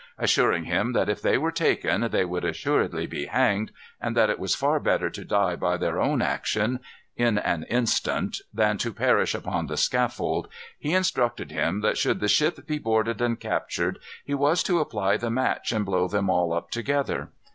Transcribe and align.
Assuring 0.17 0.63
him 0.63 0.93
that 0.93 1.09
if 1.09 1.21
they 1.21 1.37
were 1.37 1.51
taken 1.51 2.01
they 2.09 2.25
would 2.25 2.43
assuredly 2.43 3.05
be 3.05 3.27
hanged, 3.27 3.69
and 4.01 4.17
that 4.17 4.31
it 4.31 4.39
was 4.39 4.55
far 4.55 4.79
better 4.79 5.11
to 5.11 5.23
die 5.23 5.55
by 5.55 5.77
their 5.77 6.01
own 6.01 6.23
action, 6.23 6.79
in 7.15 7.37
an 7.37 7.65
instant, 7.69 8.41
than 8.51 8.79
to 8.79 8.91
perish 8.93 9.35
upon 9.35 9.67
the 9.67 9.77
scaffold, 9.77 10.47
he 10.79 10.95
instructed 10.95 11.51
him 11.51 11.81
that 11.81 11.99
should 11.99 12.19
the 12.19 12.27
ship 12.27 12.65
be 12.65 12.79
boarded 12.79 13.21
and 13.21 13.39
captured, 13.39 13.99
he 14.25 14.33
was 14.33 14.63
to 14.63 14.79
apply 14.79 15.17
the 15.17 15.29
match 15.29 15.71
and 15.71 15.85
blow 15.85 16.07
them 16.07 16.31
all 16.31 16.51
up 16.51 16.71
together. 16.71 17.29